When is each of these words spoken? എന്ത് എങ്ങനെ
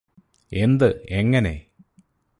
എന്ത് 0.51 1.05
എങ്ങനെ 1.09 1.53